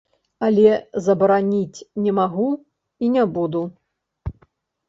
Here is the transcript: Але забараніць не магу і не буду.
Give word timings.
Але 0.45 0.71
забараніць 1.07 1.85
не 2.05 2.11
магу 2.21 2.49
і 3.07 3.11
не 3.17 3.27
буду. 3.37 3.63